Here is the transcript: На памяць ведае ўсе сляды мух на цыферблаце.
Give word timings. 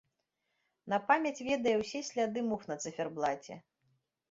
На 0.93 0.97
памяць 1.11 1.43
ведае 1.49 1.75
ўсе 1.83 2.03
сляды 2.09 2.45
мух 2.49 2.67
на 2.73 2.81
цыферблаце. 2.83 3.63